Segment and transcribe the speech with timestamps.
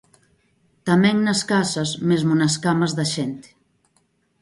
[0.87, 3.49] Tamén nas casas, mesmo nas camas da xente.